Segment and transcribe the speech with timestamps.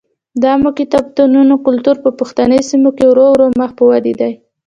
[0.41, 4.31] د عامه کتابتونونو کلتور په پښتني سیمو کې ورو ورو مخ په ودې دی.